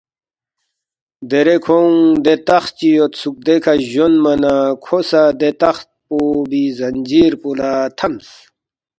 [1.29, 1.95] دیرے کھونگ
[2.25, 6.17] دے تخت چی یودسُوک دیکھہ جونما نہ کھو سہ دے تخت پو
[6.49, 8.29] بی زنجیر پو لہ تھمس